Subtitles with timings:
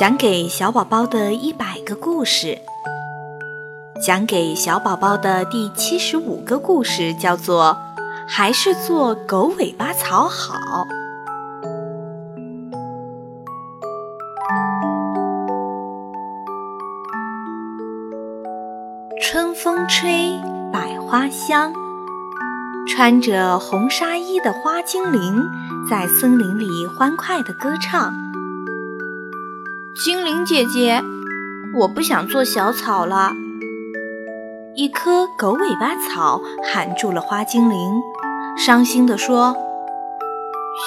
[0.00, 2.56] 讲给小宝宝的一百个故事，
[4.02, 7.76] 讲给小宝宝的第七十五个故事叫做
[8.26, 10.54] 《还是做狗尾巴草好》。
[19.20, 20.32] 春风吹，
[20.72, 21.74] 百花香，
[22.88, 25.46] 穿着红纱衣的花精灵
[25.90, 28.29] 在森林里欢快地歌唱。
[29.94, 31.02] 精灵姐姐，
[31.74, 33.32] 我不想做小草了。
[34.76, 36.40] 一棵狗尾巴草
[36.72, 38.00] 喊住了花精灵，
[38.56, 39.54] 伤心地说：“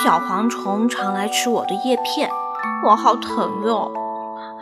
[0.01, 2.29] 小蝗虫常来吃我的叶片，
[2.87, 3.91] 我好疼哟。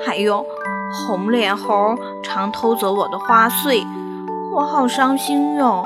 [0.03, 0.43] 还有，
[0.91, 3.85] 红脸猴常偷走我的花穗，
[4.55, 5.85] 我好伤心哟。”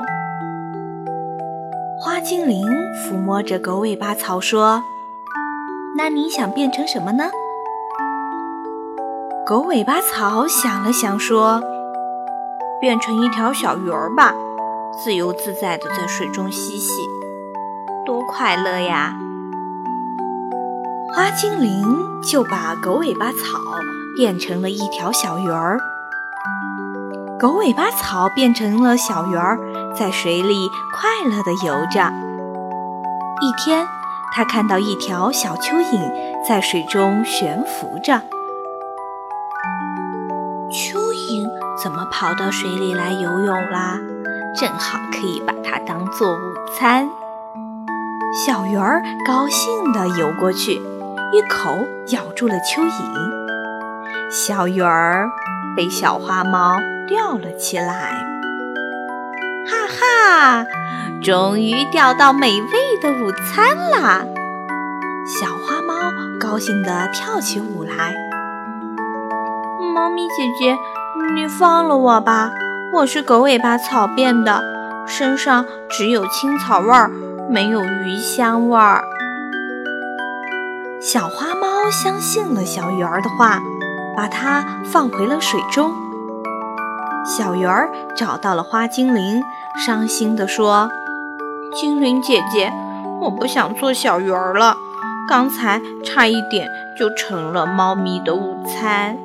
[2.02, 4.82] 花精灵抚摸着狗尾巴草说
[5.98, 7.28] ：“那你想变成什么呢？”
[9.46, 11.62] 狗尾巴草想了想，说
[12.82, 14.34] ：“变成一条小鱼儿吧，
[15.00, 16.92] 自由自在地在水中嬉戏，
[18.04, 19.14] 多快乐呀！”
[21.14, 21.96] 花精灵
[22.28, 23.36] 就把狗尾巴草
[24.16, 25.78] 变成了一条小鱼儿。
[27.38, 29.56] 狗尾巴草变成了小鱼儿，
[29.96, 32.12] 在水里快乐地游着。
[33.40, 33.86] 一天，
[34.34, 38.20] 他看到一条小蚯蚓在水中悬浮着。
[41.86, 44.00] 怎么跑到水里来游泳啦？
[44.56, 46.40] 正好可以把它当做午
[46.76, 47.08] 餐。
[48.44, 50.82] 小鱼儿高兴地游过去，
[51.32, 52.90] 一口咬住了蚯蚓。
[54.28, 55.28] 小鱼儿
[55.76, 56.76] 被小花猫
[57.06, 58.20] 钓了起来。
[59.70, 60.66] 哈哈，
[61.22, 64.24] 终于钓到美味的午餐啦！
[65.24, 68.12] 小花猫高兴地跳起舞来。
[69.94, 70.76] 猫咪姐姐。
[71.24, 72.52] 你放了我吧，
[72.92, 74.62] 我是狗尾巴草变的，
[75.06, 77.10] 身上只有青草味儿，
[77.48, 79.02] 没有鱼香味儿。
[81.00, 83.60] 小花猫相信了小鱼儿的话，
[84.14, 85.92] 把它放回了水中。
[87.24, 89.42] 小鱼儿找到了花精灵，
[89.74, 90.90] 伤心地说
[91.74, 92.72] ：“精灵姐姐，
[93.20, 94.76] 我不想做小鱼儿了，
[95.28, 96.68] 刚才差一点
[96.98, 99.16] 就成了猫咪的午餐。”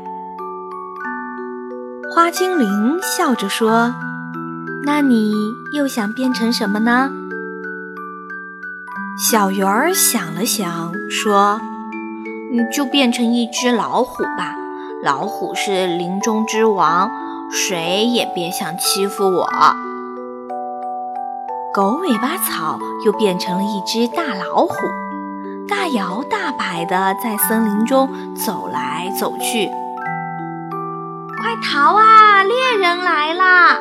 [2.13, 3.95] 花精灵笑着说
[4.83, 5.31] ：“那你
[5.71, 7.09] 又想变成什么呢？”
[9.17, 11.61] 小鱼儿想了想，说
[12.75, 14.53] ：“就变成一只老虎吧。
[15.01, 17.09] 老虎是林中之王，
[17.49, 19.47] 谁也别想欺负我。”
[21.73, 24.73] 狗尾巴草又变成了一只大老虎，
[25.65, 29.69] 大摇大摆地在森林中走来走去。
[31.41, 32.43] 快逃啊！
[32.43, 33.79] 猎人来啦！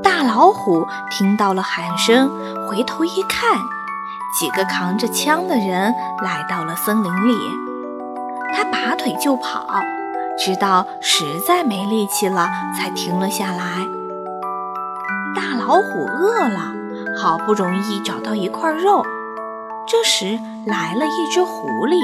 [0.00, 2.30] 大老虎听到了喊声，
[2.68, 3.58] 回头一看，
[4.38, 5.92] 几个扛着枪的人
[6.22, 7.34] 来到了森林里。
[8.54, 9.80] 他拔腿就跑，
[10.38, 13.84] 直到实在没力气了，才停了下来。
[15.34, 16.60] 大老虎饿了，
[17.20, 19.04] 好不容易找到一块肉，
[19.88, 21.98] 这时来了一只狐狸。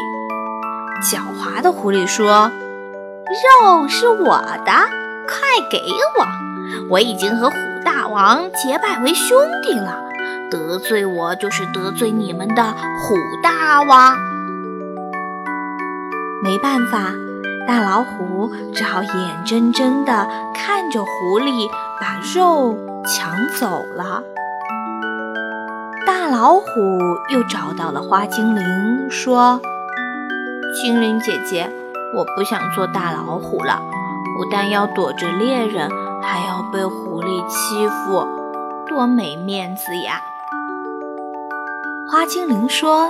[1.00, 2.50] 狡猾的狐狸说。
[3.30, 4.72] 肉是我的，
[5.28, 5.38] 快
[5.70, 5.80] 给
[6.18, 6.26] 我！
[6.90, 10.02] 我已经和虎大王结拜为兄弟了，
[10.50, 14.16] 得罪我就是得罪你们的虎大王。
[16.42, 17.12] 没办法，
[17.68, 21.68] 大老虎只好眼睁睁地看着狐狸
[22.00, 24.24] 把肉抢走了。
[26.04, 26.64] 大老虎
[27.32, 29.60] 又找到了花精灵，说
[30.82, 31.70] ：“精灵姐姐。”
[32.12, 33.80] 我不想做大老虎了，
[34.36, 35.88] 不但要躲着猎人，
[36.20, 38.26] 还要被狐狸欺负，
[38.88, 40.20] 多没面子呀！
[42.10, 43.08] 花精灵说：“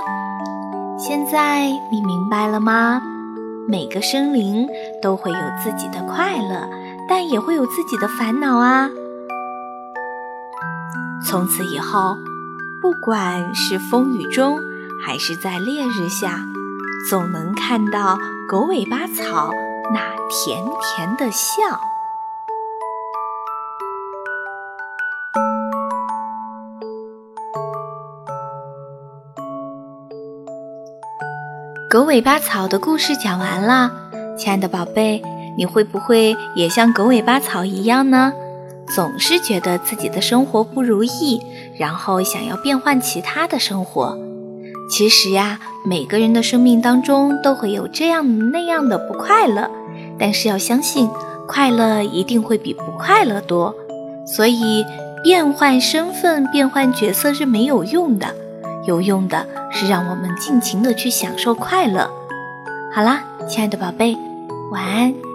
[0.99, 3.01] 现在你明白了吗？
[3.67, 4.67] 每个生灵
[5.01, 6.69] 都会有自己的快乐，
[7.09, 8.87] 但也会有自己的烦恼啊！
[11.27, 12.15] 从此以后，
[12.81, 14.59] 不管是风雨中，
[15.03, 16.45] 还是在烈日下。”
[17.09, 18.17] 总能看到
[18.47, 19.51] 狗尾巴草
[19.93, 19.99] 那
[20.29, 21.79] 甜甜的笑。
[31.89, 33.91] 狗尾巴草的故事讲完了，
[34.37, 35.21] 亲爱的宝贝，
[35.57, 38.31] 你会不会也像狗尾巴草一样呢？
[38.87, 41.41] 总是觉得自己的生活不如意，
[41.77, 44.17] 然后想要变换其他的生活。
[44.91, 49.71] 其实呀，每个人的生命当中都会有这样那样的不快乐，
[50.19, 51.09] 但是要相信，
[51.47, 53.73] 快乐一定会比不快乐多。
[54.27, 54.85] 所以，
[55.23, 58.35] 变换身份、变换角色是没有用的，
[58.85, 62.09] 有用的是让我们尽情的去享受快乐。
[62.93, 64.17] 好啦，亲爱的宝贝，
[64.71, 65.30] 晚安。